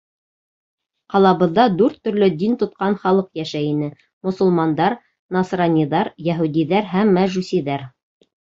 Ҡалабыҙҙа 1.15 1.65
дүрт 1.81 1.99
төрлө 2.07 2.29
дин 2.39 2.55
тотҡан 2.63 2.97
халыҡ 3.03 3.29
йәшәй 3.41 3.69
ине: 3.75 3.91
мосолмандар, 4.29 4.97
насраниҙар, 5.39 6.13
йәһүдиҙәр 6.27 6.93
һәм 6.99 7.17
мәжүсиҙәр. 7.23 7.89